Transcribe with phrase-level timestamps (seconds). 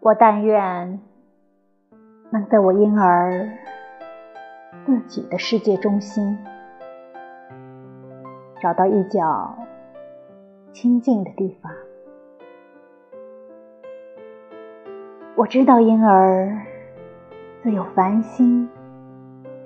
[0.00, 1.00] 我但愿
[2.30, 3.50] 能在我婴儿
[4.86, 6.38] 自己的世界中心，
[8.60, 9.58] 找到一角
[10.72, 11.72] 清静的地方。
[15.34, 16.56] 我知道婴儿
[17.62, 18.68] 自有繁星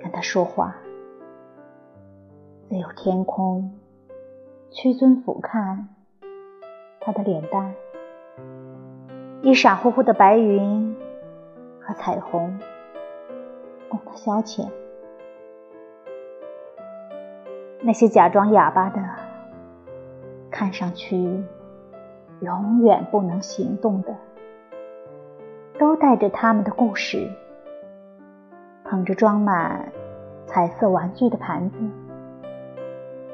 [0.01, 0.75] 跟他说话，
[2.69, 3.71] 自有天空
[4.71, 5.85] 屈尊俯瞰
[6.99, 7.73] 他的脸蛋。
[9.43, 10.95] 一傻乎乎的白云
[11.81, 12.57] 和彩虹
[13.89, 14.69] 供他消遣，
[17.81, 19.03] 那些假装哑巴的、
[20.49, 21.43] 看上去
[22.39, 24.15] 永远不能行动的，
[25.77, 27.29] 都带着他们的故事，
[28.85, 29.91] 捧着装满
[30.45, 31.77] 彩色玩具的盘子，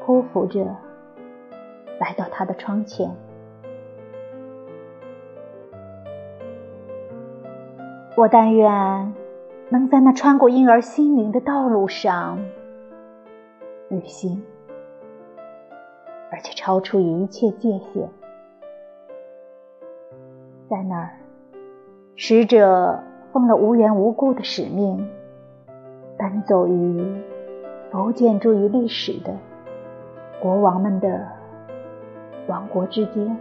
[0.04, 0.76] 匍匐着
[2.00, 3.16] 来到他的窗前。
[8.20, 9.14] 我但愿
[9.70, 12.38] 能在那穿过婴儿心灵的道路上
[13.88, 14.44] 旅行，
[16.30, 18.10] 而且超出一切界限。
[20.70, 21.12] 在那儿，
[22.18, 23.00] 使者
[23.32, 25.10] 奉了无缘无故的使命，
[26.18, 27.02] 奔走于
[27.90, 29.34] 不建筑于历史的
[30.42, 31.26] 国王们的
[32.50, 33.38] 王国之间。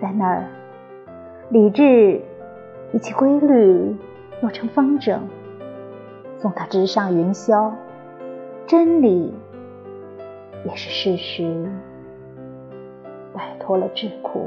[0.00, 0.44] 在那儿，
[1.50, 2.22] 理智。
[2.92, 3.96] 以其规律
[4.40, 5.18] 做成风筝，
[6.38, 7.72] 送它直上云霄。
[8.66, 9.34] 真理
[10.64, 11.66] 也是事实，
[13.32, 14.46] 摆脱了桎梏。